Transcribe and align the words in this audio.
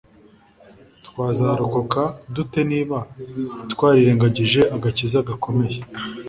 Twazarokoka 1.07 2.01
dute 2.33 2.61
niba 2.71 2.97
twarirengagije 3.71 4.61
agakiza 4.75 5.17
gakomeye 5.27 5.79